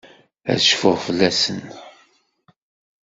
[0.51, 1.61] Ad cfuɣ fell-asen.